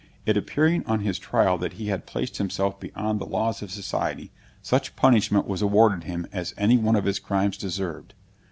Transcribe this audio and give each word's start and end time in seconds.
It 0.25 0.35
appearing 0.35 0.83
on 0.87 1.01
his 1.01 1.19
trial 1.19 1.59
that 1.59 1.73
he 1.73 1.89
had 1.89 2.07
placed 2.07 2.37
himself 2.37 2.79
beyond 2.79 3.19
the 3.21 3.25
laws 3.27 3.61
of 3.61 3.69
society, 3.69 4.31
such 4.59 4.95
punishment 4.95 5.45
was 5.45 5.61
awarded 5.61 6.05
him 6.05 6.25
as 6.33 6.55
any 6.57 6.75
one 6.79 6.95
of 6.95 7.05
his 7.05 7.19
crimes 7.19 7.55
deserved. 7.55 8.15